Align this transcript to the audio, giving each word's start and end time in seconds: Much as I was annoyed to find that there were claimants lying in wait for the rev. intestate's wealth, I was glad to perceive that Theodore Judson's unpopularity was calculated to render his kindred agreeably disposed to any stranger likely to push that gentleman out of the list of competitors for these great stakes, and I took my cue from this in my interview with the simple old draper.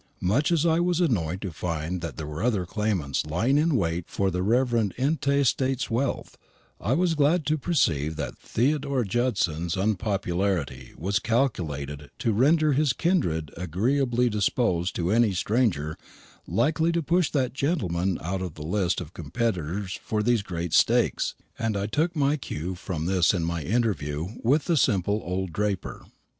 Much 0.19 0.51
as 0.51 0.65
I 0.65 0.79
was 0.79 0.99
annoyed 0.99 1.41
to 1.43 1.51
find 1.51 2.01
that 2.01 2.17
there 2.17 2.25
were 2.25 2.65
claimants 2.65 3.23
lying 3.27 3.59
in 3.59 3.75
wait 3.75 4.05
for 4.07 4.31
the 4.31 4.41
rev. 4.41 4.73
intestate's 4.97 5.91
wealth, 5.91 6.39
I 6.79 6.93
was 6.93 7.13
glad 7.13 7.45
to 7.45 7.57
perceive 7.59 8.15
that 8.15 8.35
Theodore 8.39 9.03
Judson's 9.03 9.77
unpopularity 9.77 10.95
was 10.97 11.19
calculated 11.19 12.09
to 12.17 12.33
render 12.33 12.73
his 12.73 12.93
kindred 12.93 13.51
agreeably 13.55 14.27
disposed 14.27 14.95
to 14.95 15.11
any 15.11 15.33
stranger 15.33 15.95
likely 16.47 16.91
to 16.93 17.03
push 17.03 17.29
that 17.29 17.53
gentleman 17.53 18.17
out 18.23 18.41
of 18.41 18.55
the 18.55 18.65
list 18.65 19.01
of 19.01 19.13
competitors 19.13 19.99
for 20.03 20.23
these 20.23 20.41
great 20.41 20.73
stakes, 20.73 21.35
and 21.59 21.77
I 21.77 21.85
took 21.85 22.15
my 22.15 22.37
cue 22.37 22.73
from 22.73 23.05
this 23.05 23.35
in 23.35 23.43
my 23.45 23.61
interview 23.61 24.29
with 24.43 24.65
the 24.65 24.77
simple 24.77 25.21
old 25.23 25.53
draper. 25.53 26.05